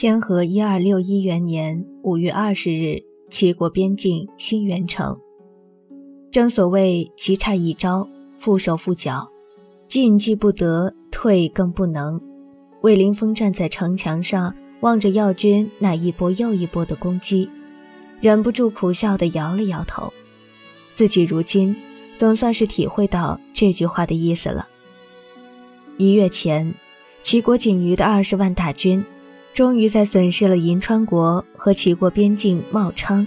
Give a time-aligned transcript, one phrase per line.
[0.00, 5.18] 天和一二六一元年五月二十日，齐国边境新元城。
[6.30, 8.08] 正所谓棋差一招，
[8.40, 9.28] 缚手缚脚，
[9.88, 12.20] 进既不得，退更不能。
[12.82, 17.50] 魏凌风站在城墙上，望着耀军那一波又一波的攻击，
[18.20, 20.12] 忍不住苦笑地摇了摇头。
[20.94, 21.74] 自己如今
[22.16, 24.68] 总算是体会到这句话的意思了。
[25.96, 26.72] 一月前，
[27.24, 29.04] 齐国仅余的二十万大军。
[29.58, 33.26] 终于在损失了银川国和齐国边境茂昌、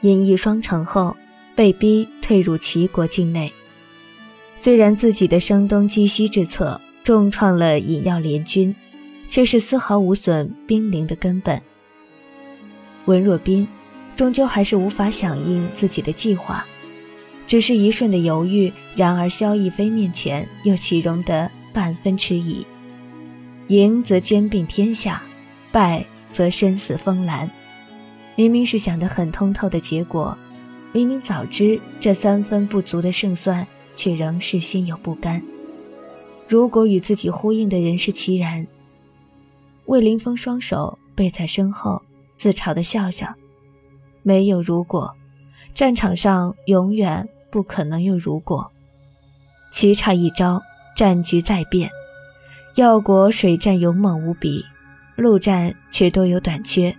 [0.00, 1.16] 银翼双城后，
[1.54, 3.52] 被逼退入齐国境内。
[4.60, 8.74] 虽然自己的声东击西之策重创了尹耀联军，
[9.30, 11.62] 却是丝毫无损兵临的根本。
[13.04, 13.64] 文若斌
[14.16, 16.66] 终究还是无法响应自己的计划，
[17.46, 18.72] 只是一瞬的犹豫。
[18.96, 22.66] 然而萧逸飞面前又岂容得半分迟疑？
[23.68, 25.22] 赢则兼并天下。
[25.72, 27.50] 败则身死风澜，
[28.36, 30.36] 明明是想得很通透的结果，
[30.92, 33.66] 明明早知这三分不足的胜算，
[33.96, 35.42] 却仍是心有不甘。
[36.48, 38.66] 如果与自己呼应的人是齐然，
[39.86, 42.00] 魏凌风双手背在身后，
[42.36, 43.34] 自嘲的笑笑
[44.22, 45.14] ：“没有如果，
[45.74, 48.70] 战场上永远不可能有如果。
[49.70, 50.62] 棋差一招，
[50.96, 51.90] 战局再变。
[52.76, 54.64] 耀国水战勇猛无比。”
[55.18, 56.94] 陆战却多有短缺。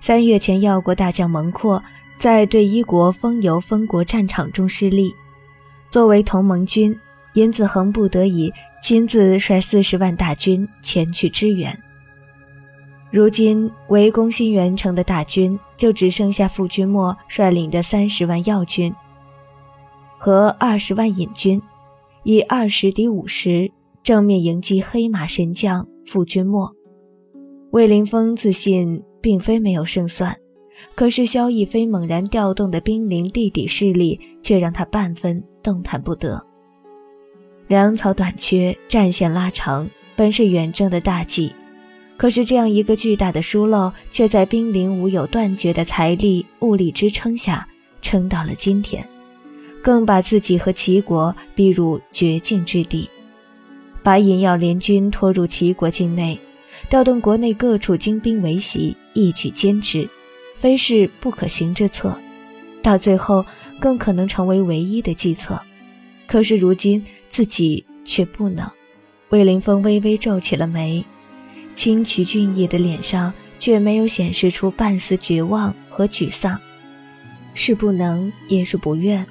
[0.00, 1.80] 三月前，耀国大将蒙阔
[2.18, 5.14] 在对伊国封游封国战场中失利，
[5.88, 6.98] 作为同盟军，
[7.34, 8.52] 殷子恒不得已
[8.82, 11.78] 亲自率四十万大军前去支援。
[13.12, 18.92] 如今围攻新元城的大军就只剩下傅君莫率领的三十万耀军
[20.18, 21.62] 和二十万隐军，
[22.24, 23.70] 以二十敌五十，
[24.02, 26.73] 正面迎击黑马神将傅君莫。
[27.74, 30.32] 魏凌风自信并非没有胜算，
[30.94, 36.40] 可是萧逸飞猛然调动的兵临地底势力，却让他半分动弹不得。
[37.66, 41.52] 粮草短缺，战线拉长，本是远征的大忌，
[42.16, 47.66] 可是这样一个巨大的疏漏，却在兵临无有断绝的财力物力支撑下，
[48.00, 49.04] 撑到了今天，
[49.82, 53.10] 更把自己和齐国逼入绝境之地，
[54.00, 56.38] 把尹耀联军拖入齐国境内。
[56.88, 60.08] 调动国内各处精兵维袭，一举歼之，
[60.56, 62.16] 非是不可行之策。
[62.82, 63.44] 到最后，
[63.80, 65.60] 更可能成为唯一的计策。
[66.26, 68.70] 可是如今自己却不能。
[69.30, 71.04] 魏凌风微微皱起了眉，
[71.74, 76.58] 清癯俊逸的脸上却没有显示出半丝绝望和沮丧。
[77.54, 79.24] 是不能，也是不愿。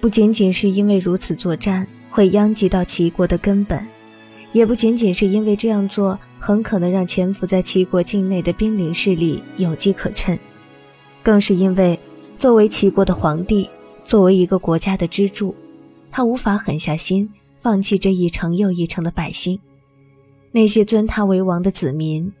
[0.00, 3.84] 不仅仅是因为如此作战会殃及到齐国的根本。
[4.52, 10.38] 也不仅仅是因为这样做很可能让潜伏在齐国境内的兵临势力有机可乘，
[11.22, 11.98] 更是因为
[12.38, 13.68] 作为齐国的皇帝，
[14.06, 15.54] 作为一个国家的支柱，
[16.10, 19.58] 他无法狠下心放弃这一城又一城的百姓，
[20.50, 22.32] 那些尊他为王的子民。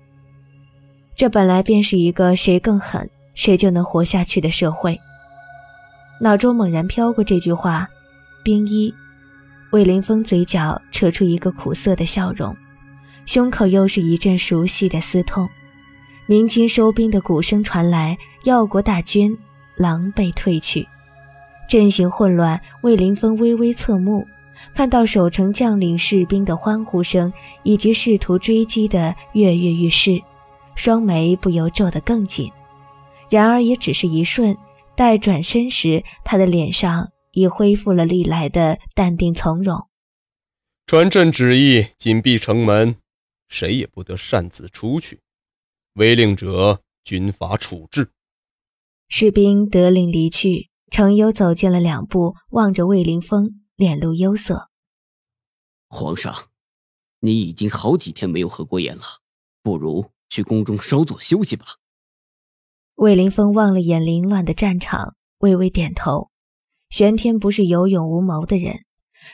[1.14, 4.98] 这本来便是一个谁更狠，谁就能活下去的社会。
[6.20, 7.88] 脑中猛然飘过这句话
[8.42, 8.92] ：“兵一。”
[9.70, 12.56] 魏凌峰嘴角扯出一个苦涩的笑容，
[13.24, 15.48] 胸口又是一阵熟悉的撕痛。
[16.26, 19.36] 鸣金收兵的鼓声传来，耀国大军
[19.76, 20.86] 狼狈退去，
[21.68, 22.60] 阵型混乱。
[22.82, 24.26] 魏凌峰微微侧目，
[24.74, 27.32] 看到守城将领士兵的欢呼声
[27.62, 30.20] 以及试图追击的跃跃欲试，
[30.74, 32.50] 双眉不由皱得更紧。
[33.28, 34.56] 然而也只是一瞬，
[34.96, 37.08] 待转身时，他的脸上。
[37.32, 39.88] 已恢复了历来的淡定从容。
[40.86, 42.96] 传朕旨意，紧闭城门，
[43.48, 45.20] 谁也不得擅自出去。
[45.94, 48.10] 违令者，军法处置。
[49.08, 50.68] 士兵得令离去。
[50.90, 54.70] 程优走近了两步，望着魏凌风，脸露忧色。
[55.88, 56.48] 皇上，
[57.20, 59.02] 你已经好几天没有合过眼了，
[59.62, 61.76] 不如去宫中稍作休息吧。
[62.96, 66.29] 魏凌风望了眼凌乱的战场，微微点头。
[66.90, 68.84] 玄天不是有勇无谋的人，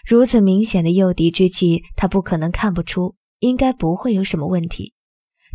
[0.06, 4.92] 如此明显的诱敌之计，他不可能看不出，应该不会有什么问题。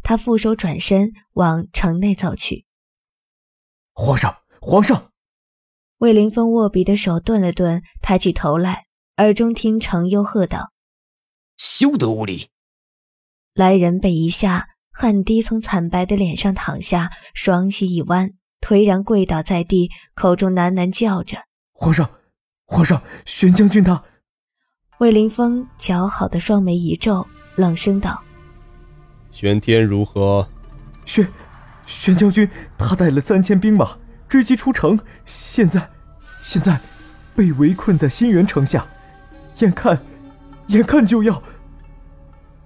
[0.03, 2.65] 他负手转身往城内走去。
[3.93, 5.11] 皇上，皇上！
[5.99, 8.85] 魏凌风握笔的手顿了顿，抬起头来，
[9.17, 10.71] 耳中听程优喝道
[11.55, 12.49] ：“休得无礼！”
[13.53, 21.37] 来人被一下，汗滴从惨白的脸上淌下，双膝一弯，颓然跪倒在地，口中喃喃叫着。
[21.81, 22.07] 皇上，
[22.67, 23.99] 皇上，玄将军他。
[24.99, 27.25] 魏凌风姣好的双眉一皱，
[27.55, 28.21] 冷声道
[29.33, 30.47] ：“玄天如何？”
[31.05, 31.27] 玄
[31.87, 32.47] 玄将军
[32.77, 33.97] 他带了三千兵马
[34.29, 35.89] 追击出城，现在
[36.39, 36.79] 现在
[37.35, 38.85] 被围困在新源城下，
[39.57, 39.99] 眼看
[40.67, 41.41] 眼看就要……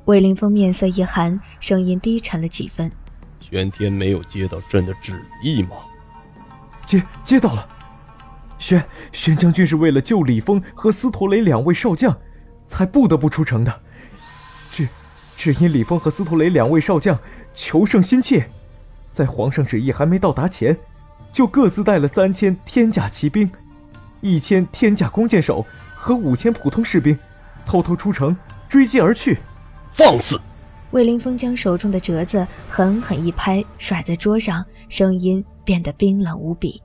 [0.04, 2.92] 魏凌风面色一寒，声音低沉了几分
[3.40, 5.78] ：“玄天没有接到朕的旨意吗
[6.86, 7.66] ？”“接接到了。”
[8.66, 12.18] 玄玄将军是为了救李峰和司徒雷两位少将，
[12.68, 13.82] 才不得不出城的。
[14.72, 14.88] 只
[15.38, 17.20] 只因李峰和司徒雷两位少将
[17.54, 18.50] 求胜心切，
[19.14, 20.76] 在皇上旨意还没到达前，
[21.32, 23.48] 就各自带了三千天甲骑兵、
[24.22, 25.64] 一千天甲弓箭手
[25.96, 27.16] 和五千普通士兵，
[27.68, 28.36] 偷偷出城
[28.68, 29.38] 追击而去。
[29.94, 30.42] 放肆！
[30.90, 36.82] 魏凌风将手中的折子狠狠一拍，甩在桌上，声音变得冰冷无比。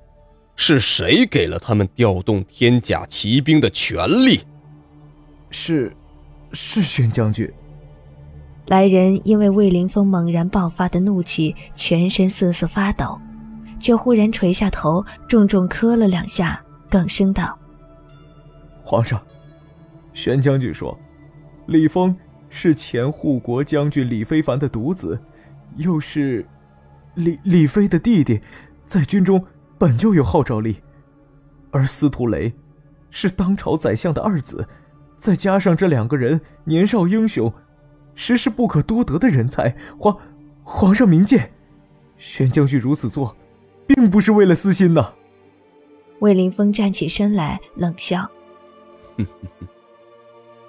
[0.62, 4.42] 是谁给了他们调动天甲骑兵的权利？
[5.50, 5.90] 是，
[6.52, 7.50] 是玄将军。
[8.66, 13.18] 来人因为魏凌风猛然爆发的怒气，全身瑟瑟发抖，
[13.80, 17.58] 却忽然垂下头，重重磕了两下，哽声道
[18.84, 19.18] ：“皇上，
[20.12, 20.96] 玄将军说，
[21.68, 22.14] 李峰
[22.50, 25.18] 是前护国将军李非凡的独子，
[25.78, 26.46] 又是
[27.14, 28.38] 李李飞的弟弟，
[28.84, 29.42] 在军中。”
[29.80, 30.76] 本就有号召力，
[31.70, 32.52] 而司徒雷
[33.08, 34.68] 是当朝宰相的二子，
[35.18, 37.50] 再加上这两个人年少英雄，
[38.14, 39.74] 实是不可多得的人才。
[39.98, 40.14] 皇
[40.62, 41.50] 皇上明鉴，
[42.18, 43.34] 玄将军如此做，
[43.86, 45.14] 并不是为了私心呐。
[46.18, 48.28] 魏凌风站起身来，冷笑：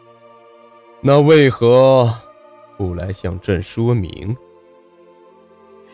[1.03, 2.17] “那为何
[2.77, 4.37] 不来向朕说明？”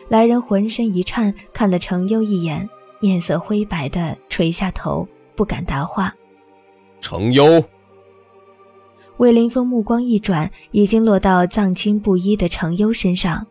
[0.08, 2.70] 来人浑身一颤，看了程优一眼。
[3.00, 5.06] 面色灰白的垂下头，
[5.36, 6.14] 不敢答话。
[7.00, 7.64] 程优，
[9.18, 13.46] 魏凌风目光一转，已经落到藏青布衣的程优身上，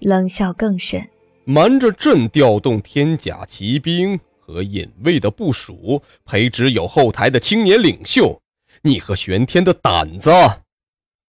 [0.00, 1.08] 冷笑更甚：
[1.44, 8.40] 瞒着朕调动天甲骑兵和隐卫的部署，培植有后台的青年领袖，
[8.82, 10.30] 你和玄天的胆子，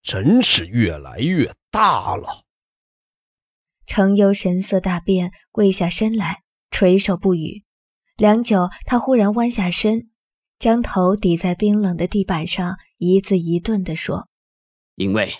[0.02, 2.44] 真是越来越大了。
[3.86, 6.42] 程优神色大变，跪下身来。
[6.80, 7.62] 垂首不语，
[8.16, 10.08] 良久，他忽然弯下身，
[10.58, 14.28] 将头抵在冰冷的地板上，一字一顿地说
[14.96, 15.30] ：“因为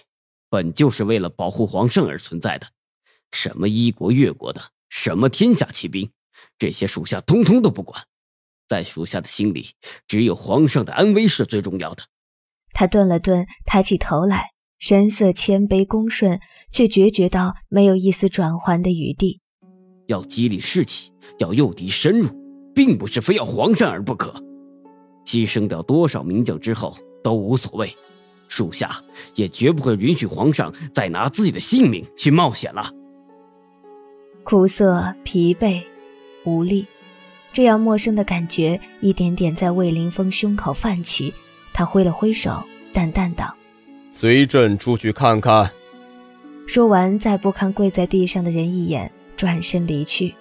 [0.50, 2.66] 本就是为了保护皇上而存在的，
[3.32, 4.60] 什么一国越国的，
[4.90, 6.10] 什么天下骑兵，
[6.58, 8.04] 这些属下通通都不管，
[8.68, 9.70] 在属下的心里，
[10.06, 12.02] 只有皇上的安危是最重要的。”
[12.74, 16.38] 他顿了顿，抬起头来，神色谦卑恭顺，
[16.70, 19.40] 却决绝到没有一丝转圜的余地。
[20.10, 21.10] 要激励士气。
[21.38, 22.28] 要诱敌深入，
[22.74, 24.30] 并不是非要皇上而不可。
[25.24, 27.90] 牺牲掉多少名将之后都无所谓，
[28.46, 28.90] 属下
[29.36, 32.92] 也绝不会允许皇上再拿自己的性命去冒险了。
[34.44, 35.80] 苦涩、疲惫、
[36.44, 36.86] 无力，
[37.54, 41.32] 这样陌生的感觉一点点在魏凌风胸口泛起。
[41.72, 43.54] 他挥了挥手，淡淡道
[44.12, 45.70] ：“随朕出去看看。”
[46.68, 49.10] 说完，再不看跪在地上的人一眼，
[49.40, 50.34] 转身离去。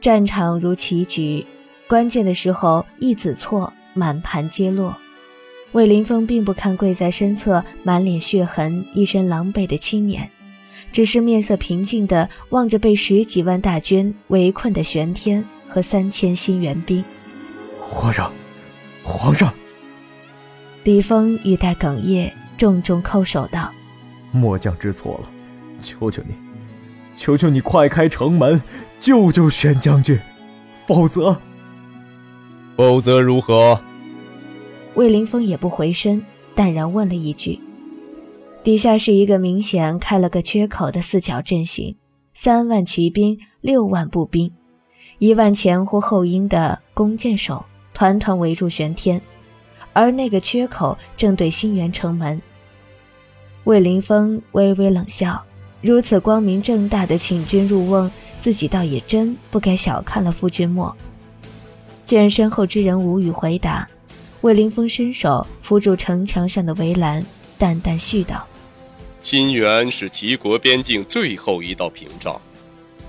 [0.00, 1.44] 战场如棋局，
[1.86, 4.96] 关键的时候一子错，满盘皆落。
[5.72, 10.26] 魏凌风并不看跪在身侧、满脸血痕、一身狼狈的青年，
[10.92, 17.04] 只是面色平静地望着被十几万大军围困的玄天和三千新援兵。
[17.78, 18.32] 皇上，
[19.04, 19.52] 皇上！
[20.84, 23.70] 李峰语带哽咽，重重叩首道
[24.32, 25.30] ：“末将知错了，
[25.82, 26.34] 求求你。”
[27.14, 28.60] 求求你快开城门，
[28.98, 30.18] 救救玄将军，
[30.86, 31.36] 否则，
[32.76, 33.80] 否则如何？
[34.94, 36.22] 魏凌风也不回身，
[36.54, 37.58] 淡然问了一句。
[38.62, 41.96] 底下是一个明显开了个缺口的四角阵型，
[42.34, 44.52] 三万骑兵，六万步兵，
[45.18, 49.20] 一万前呼后拥的弓箭手，团团围住玄天，
[49.92, 52.40] 而那个缺口正对新源城门。
[53.64, 55.42] 魏凌风微微冷笑。
[55.82, 58.08] 如此光明正大的请君入瓮，
[58.40, 60.96] 自己倒也真不该小看了傅君莫。
[62.06, 63.88] 见身后之人无语回答，
[64.42, 67.24] 魏凌风伸手扶住城墙上的围栏，
[67.58, 68.46] 淡淡絮道
[69.22, 72.40] ：“新垣是齐国边境最后一道屏障，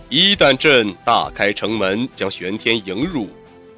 [0.09, 3.27] 一旦朕大开城门将玄天迎入，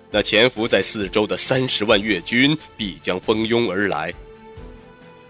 [0.09, 4.13] 那潜伏在四周的三十万越军必将蜂拥而来。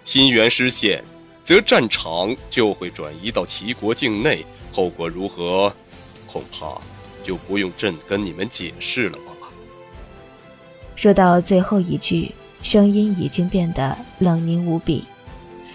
[0.04, 1.04] 新垣失陷。”
[1.46, 5.72] 则战场就会转移到齐国境内，后果如何，
[6.26, 6.82] 恐怕
[7.24, 9.32] 就不用朕跟你们解释了吧。
[10.96, 12.32] 说到最后一句，
[12.64, 15.06] 声音已经变得冷凝无比，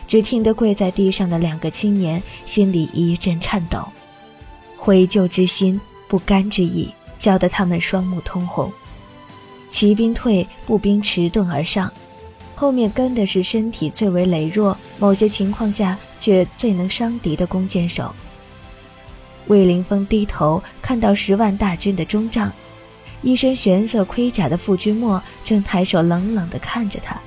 [0.09, 3.87] 只听得跪在地上的两个青年心里一阵颤抖。
[4.77, 8.73] 悔疚之心、不甘之意，搅得他们双目通红。
[9.71, 11.93] 骑兵退，步兵迟钝而上，
[12.61, 18.15] 后面跟的是身体最为羸弱，某些情况下却最能伤敌的弓箭手。
[19.47, 22.53] 魏凌风低头看到十万大军的中帐，
[23.23, 27.19] 一身玄色盔甲的傅君莫正抬手冷冷地看着他。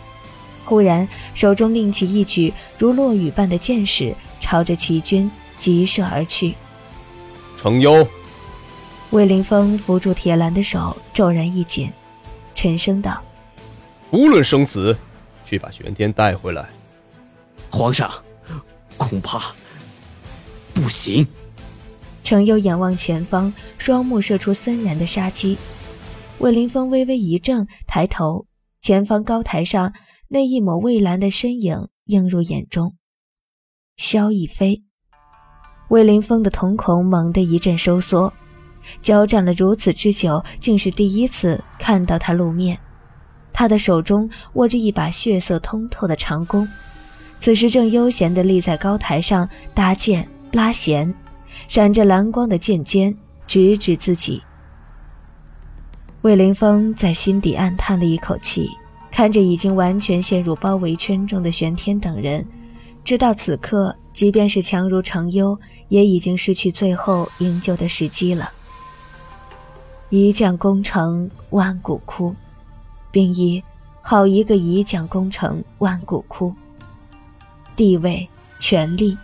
[0.65, 6.53] 忽然，手中另起一举如落雨般的箭矢，朝着齐军急射而去。
[7.59, 8.07] 程优，
[9.09, 11.91] 魏凌风扶住铁栏的手骤然一紧，
[12.53, 13.19] 沉声道
[14.13, 14.95] ：“无论生死，
[15.53, 16.67] 去把玄天带回来。”
[17.69, 18.11] 皇上，
[18.97, 19.53] 恐怕
[20.73, 21.25] 不行。
[22.23, 25.57] 程优眼望前方，双目射出森然的杀机。
[26.39, 28.47] 魏凌风微微一怔，抬头，
[28.81, 29.93] 前方高台上
[30.29, 32.95] 那一抹蔚蓝的身影映入眼中。
[33.97, 34.83] 萧逸飞。
[35.89, 38.33] 魏凌风的瞳孔猛地一阵收缩，
[39.01, 42.79] 交战了如此之久，竟是第一次看到他露面。
[43.53, 46.67] 他的手中握着一把血色通透的长弓，
[47.39, 51.13] 此时正悠闲地立在高台上搭箭拉弦。
[51.69, 53.15] 闪着蓝光的剑尖
[53.47, 54.41] 直指自己。
[56.21, 58.69] 魏凌风在心底暗叹了一口气，
[59.11, 62.45] 看着已经完全陷入包围圈中的玄天等人，
[63.03, 65.57] 知道此刻即便是强如程优，
[65.89, 68.51] 也已经失去最后营救的时机了。
[70.09, 72.35] 一将功成万骨枯，
[73.13, 73.63] 并一
[74.01, 76.53] 好一个一将功成万骨枯。
[77.77, 78.27] 地位、
[78.59, 79.17] 权力、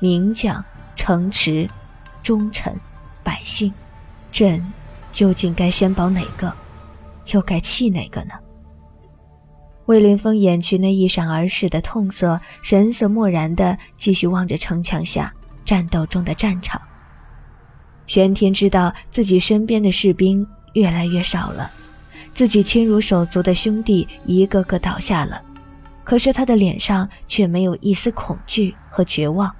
[0.00, 0.62] 名将、
[0.94, 1.66] 城池。
[2.22, 2.74] 忠臣、
[3.22, 3.72] 百姓，
[4.32, 4.60] 朕
[5.12, 6.52] 究竟该先保哪个，
[7.32, 8.32] 又该弃哪个呢？
[9.84, 15.32] 魏凌风掩去那一闪而逝的痛色，神色漠然地继续望着城墙下
[15.64, 16.82] 战斗中的战场。
[18.08, 21.70] 玄天知道自己身边的士兵越来越少了，
[22.36, 25.40] 自己亲如手足的兄弟一个个倒下了，
[26.04, 29.50] 可是他的脸上却没有一丝恐惧和绝望。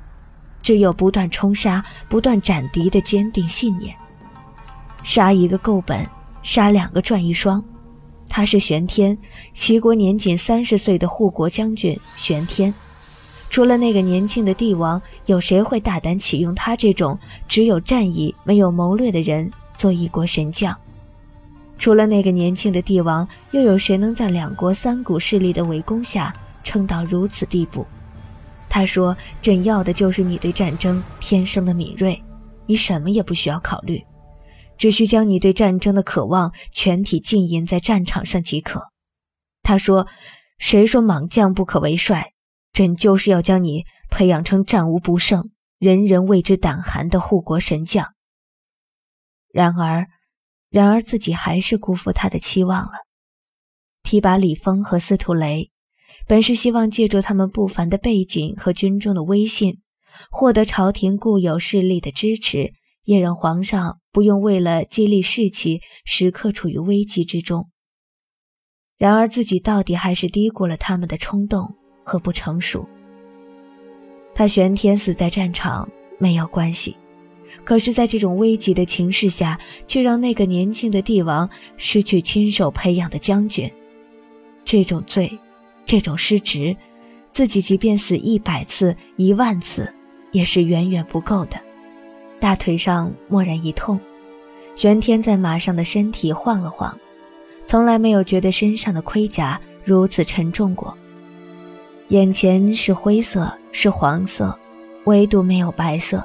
[0.60, 3.96] 只有不断冲杀、不断斩敌的坚定信念。
[5.02, 6.06] 杀一个够本，
[6.42, 7.64] 杀两个赚一双。
[8.28, 9.16] 他是玄天，
[9.54, 12.74] 齐国年仅三十岁的护国将军玄天。
[13.48, 17.18] 除了那个年轻的帝王，有谁会大胆启用他这种
[17.48, 20.76] 只有战意没有谋略的人做一国神将？
[21.78, 27.86] 除了那个年轻的帝王，又有谁能在两国三股势力的围攻下撑到如此地步？
[28.68, 32.22] 他说：“朕要的就是你对战争天生的敏锐，
[32.66, 34.02] 你什么也不需要考虑，
[34.76, 38.82] 只需将你对战争的渴望全体浸淫在战场上即可。”
[39.62, 40.06] 他说
[40.58, 42.32] ：“谁说莽将不可为帅？
[42.72, 48.08] 朕就是要将你培养成战无不胜、人人为之胆寒的护国神将。”
[49.52, 50.08] 然而，
[50.70, 52.92] 然而自己还是辜负他的期望了。
[54.02, 55.70] 提拔李丰和司徒雷。
[56.28, 59.80] 本是希望借助他们不凡的背景和军中的威信，
[60.30, 62.72] 获得朝廷固有势力的支持，
[63.04, 67.68] 也让皇上不用为了激励士气，时刻处于危机之中。
[68.96, 72.88] 然而自己到底还是低估了他们的冲动和不成熟。
[74.34, 76.96] 他玄天死在战场没有关系，
[77.66, 79.58] 可是，在这种危急的情势下，
[79.88, 83.70] 却让那个年轻的帝王失去亲手培养的将军，
[84.64, 85.30] 这种罪。
[85.84, 86.76] 这种失职，
[87.32, 89.92] 自己即便死一百次、一万次，
[90.32, 91.56] 也是远远不够的。
[92.40, 93.98] 大腿上蓦然一痛，
[94.74, 96.96] 玄天在马上的身体晃了晃，
[97.66, 100.96] 从来没有觉得身上的盔甲如此沉重过。
[102.08, 104.56] 眼前是灰色，是黄色，
[105.04, 106.24] 唯独没有白色。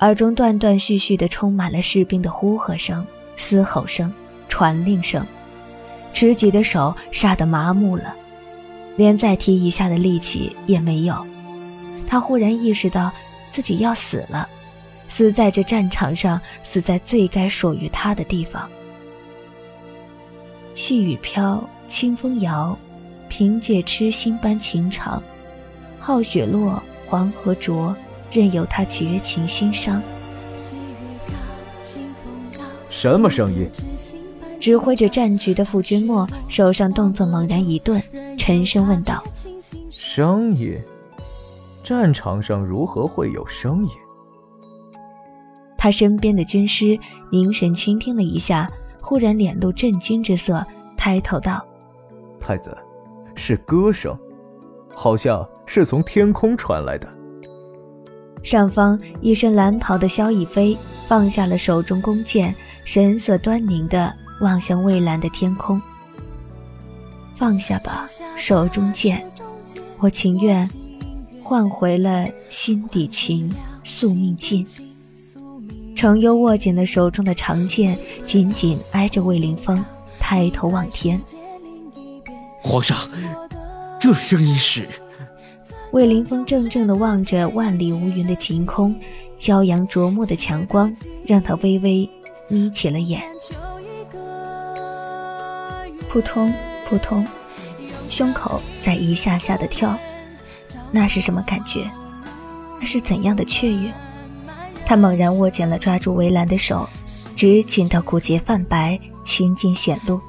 [0.00, 4.12] 耳中断断续续的充满了士兵的呼喝声、嘶吼声、
[4.48, 5.26] 传令声，
[6.12, 8.14] 持戟的手杀得麻木了。
[8.96, 11.14] 连再提一下的力气也没有，
[12.06, 13.10] 他忽然意识到
[13.50, 14.48] 自己要死了，
[15.08, 18.68] 死在这战场上，死在最该属于他的地方。
[20.74, 22.76] 细雨飘，清风摇，
[23.28, 25.22] 凭借痴心般情长，
[25.98, 27.94] 好雪落，黄河浊，
[28.30, 30.02] 任由他绝情心伤。
[32.88, 33.70] 什么声音？
[34.58, 38.02] 指挥着战局的傅君莫手上动作猛然一顿，
[38.38, 39.22] 沉声问道
[39.90, 40.76] ：“声音？
[41.84, 43.92] 战场上如何会有声音？”
[45.78, 46.98] 他身边的军师
[47.30, 48.66] 凝神倾听了一下，
[49.00, 50.64] 忽然脸露震惊之色，
[50.96, 51.64] 抬头道
[52.40, 52.76] ：“太子，
[53.36, 54.18] 是歌声，
[54.94, 57.06] 好像是从天空传来的。”
[58.46, 65.82] 上方一身蓝袍的萧逸飞放下了手中弓箭，神色端凝地望向蔚蓝的天空。
[67.34, 69.28] 放下吧，手中剑，
[69.98, 70.70] 我情愿
[71.42, 74.64] 换回了心底情，宿命尽。
[75.96, 79.84] 程优握紧了手中的长剑，紧紧挨着魏凌风，
[80.20, 81.20] 抬头望天。
[82.62, 82.96] 皇上，
[83.98, 84.88] 这声音是？
[85.92, 88.94] 魏凌风怔怔地望着万里无云的晴空，
[89.38, 90.92] 骄阳灼目的强光
[91.24, 92.08] 让他微微
[92.48, 93.22] 眯起了眼。
[96.08, 96.52] 扑通
[96.88, 97.26] 扑通，
[98.08, 99.96] 胸口在一下下的跳，
[100.90, 101.90] 那是什么感觉？
[102.80, 103.92] 那是怎样的雀跃？
[104.84, 106.88] 他猛然握紧了抓住围栏的手，
[107.34, 110.20] 直紧到骨节泛白，青筋显露。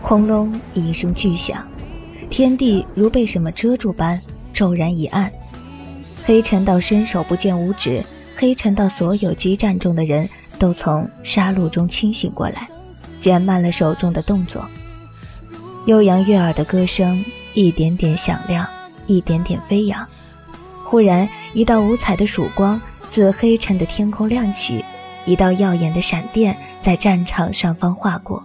[0.00, 1.66] 轰隆一声巨响。
[2.36, 4.20] 天地如被什么遮住般
[4.52, 5.30] 骤然一暗，
[6.24, 8.02] 黑沉到伸手不见五指，
[8.34, 12.66] 黑沉到所有激战中的人都从杀戮中清醒过来，
[13.20, 14.66] 减慢了手中的动作。
[15.86, 18.66] 悠扬悦耳的歌声一点点响亮，
[19.06, 20.04] 一点点飞扬。
[20.82, 24.84] 忽然，一道五彩的曙光自黑沉的天空亮起，
[25.24, 28.42] 一道耀眼的闪电在战场上方划过，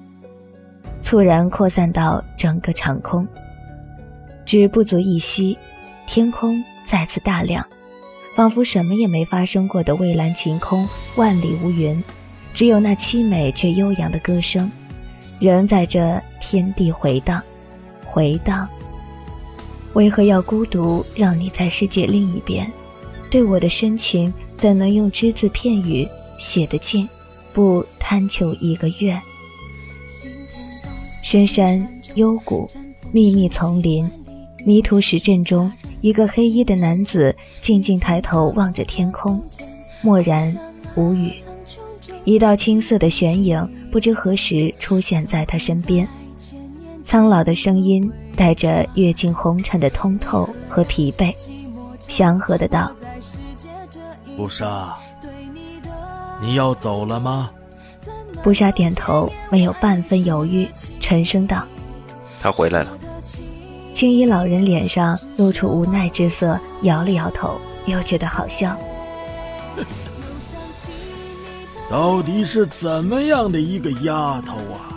[1.01, 3.27] 猝然扩散到整个长空。
[4.49, 5.55] 只不足一息，
[6.07, 7.63] 天空再次大亮，
[8.35, 12.03] 仿佛什么也没发生过的蔚蓝晴空，万里无云，
[12.51, 14.71] 只有那凄美却悠扬的歌声，
[15.39, 17.39] 仍在这天地回荡，
[18.03, 18.67] 回荡。
[19.93, 22.67] 为何要孤独，让你在世界另一边？
[23.29, 26.07] 对我的深情，怎能用只字片语
[26.39, 27.07] 写得尽？
[27.53, 29.21] 不贪求一个愿。
[31.21, 32.67] 深山幽谷，
[33.11, 34.09] 密密丛林。
[34.65, 39.41] 迷途石阵中，一个黑衣的男子静静抬头望着天空，
[40.01, 40.55] 默然
[40.95, 41.33] 无语。
[42.25, 46.07] 一道青色的玄影不知何时出现在他身边，
[47.03, 51.33] 苍老的声音带着阅尽红尘的通透和疲惫，
[51.99, 52.91] 祥和的道
[54.35, 54.95] ：“不杀，
[56.41, 57.49] 你要走了吗？”
[58.43, 60.67] 不杀点头，没有半分犹豫，
[60.99, 61.65] 沉声道
[62.41, 62.97] ：“他回来了。”
[63.99, 68.73] 青衣老人脸上露出无奈之色，摇了摇头，又觉得好笑。
[71.91, 74.95] 到底是怎么样的一个丫头啊？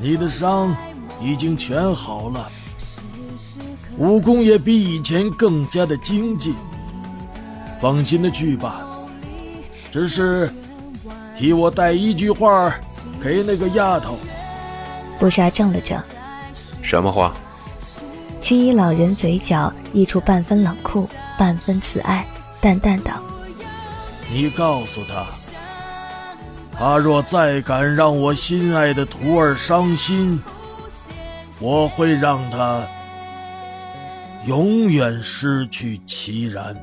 [0.00, 0.76] 你的伤
[1.22, 2.50] 已经全好了，
[3.96, 6.56] 武功也比以前更加的精进。
[7.80, 8.84] 放心的去吧，
[9.92, 10.52] 只是
[11.36, 12.74] 替我带一句话
[13.22, 14.16] 给那个丫头。
[15.20, 16.02] 不杀怔了怔。
[16.88, 17.34] 什么话？
[18.40, 21.06] 青衣老人嘴角溢出半分冷酷，
[21.38, 22.24] 半分慈爱，
[22.62, 23.20] 淡淡道
[24.32, 25.26] ：“你告诉他，
[26.72, 30.42] 他若再敢让我心爱的徒儿伤心，
[31.60, 32.82] 我会让他
[34.46, 36.74] 永远失去其然。”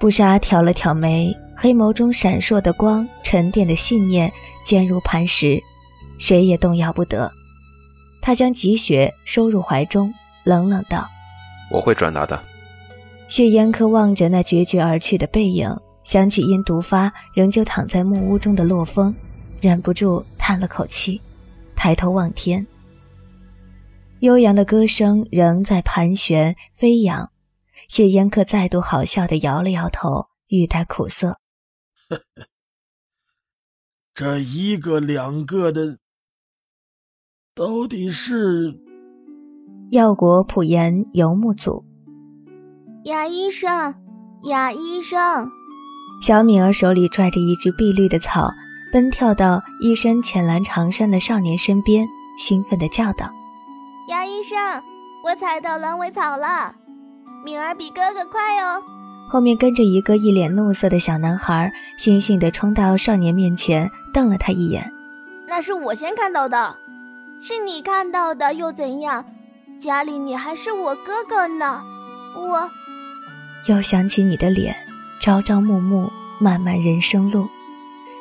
[0.00, 4.32] 布莎挑了挑眉，黑眸中闪烁的光，沉淀的信念
[4.64, 5.62] 坚如磐石，
[6.18, 7.30] 谁也动摇不得。
[8.24, 11.06] 他将积雪收入怀中，冷冷道
[11.70, 12.42] ：“我会转达的。”
[13.28, 19.14] 谢烟客望着那决绝而去的背影，想起因毒发仍旧躺在木屋中的洛风，
[19.60, 21.20] 忍不住叹了口气，
[21.76, 22.66] 抬头望天。
[24.20, 27.30] 悠扬的歌声仍在盘旋飞扬。
[27.88, 31.38] 谢烟客再度好笑的摇了摇头，欲带苦涩
[34.14, 35.98] ：“这一个两个的。”
[37.56, 38.80] 到底是
[39.92, 41.84] 药国普言游牧组。
[43.04, 43.94] 雅医生，
[44.42, 45.48] 雅医生。
[46.20, 48.50] 小敏儿手里拽着一只碧绿的草，
[48.92, 52.04] 奔跳到一身浅蓝长衫的少年身边，
[52.36, 53.30] 兴奋地叫道
[54.10, 54.58] ：“雅医生，
[55.24, 56.74] 我采到狼尾草了！
[57.44, 58.82] 敏儿比哥哥快哦！”
[59.30, 64.90] 后面跟着一个一脸怒色的小男孩，悻悻地冲到少年面前，瞪了他一眼
[65.48, 66.74] ：“那是我先看到的。”
[67.46, 69.22] 是你看到的又怎样？
[69.78, 71.84] 家里你还是我哥哥呢，
[72.34, 72.70] 我
[73.68, 74.74] 又想起你的脸，
[75.20, 77.46] 朝朝暮暮，漫漫人生路，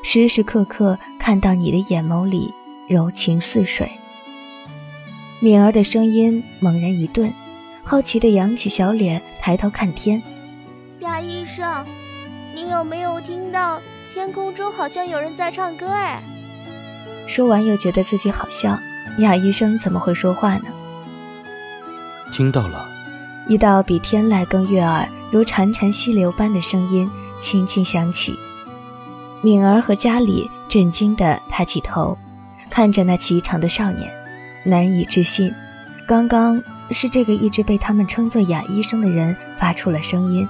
[0.04, 2.54] 时时刻刻看到你的眼眸里
[2.90, 3.90] 柔情似水。
[5.40, 7.34] 敏儿的声音猛然一顿，
[7.82, 10.22] 好奇地扬起小脸，抬头看天。
[11.00, 11.86] 雅医生，
[12.54, 13.80] 你有没有听到
[14.14, 15.88] 天空中好像有人在唱歌？
[15.88, 16.22] 哎，
[17.26, 18.78] 说完又觉得自己好笑。
[19.20, 20.66] 雅医生怎么会说话呢？
[22.32, 22.88] 听到了，
[23.48, 28.38] 一道比天籁更悦耳、如潺潺溪流般的声音轻轻响起。
[29.42, 32.18] 敏儿和家里震惊地抬起头，
[32.70, 34.12] 看着那颀长的少年，
[34.64, 35.54] 难以置信，
[36.08, 40.48] 刚刚是这个一直被他们称作哑医生的人发出了声音。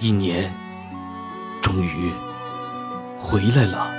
[0.00, 0.50] 一年，
[1.60, 2.12] 终于
[3.20, 3.97] 回来了。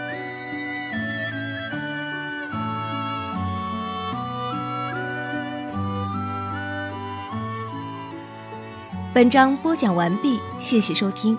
[9.20, 11.38] 本章播讲完毕，谢谢收听。